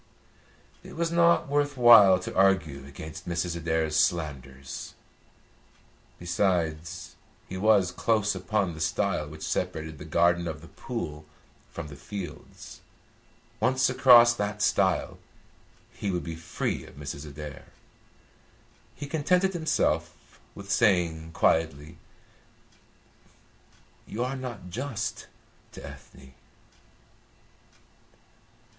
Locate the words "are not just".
24.23-25.27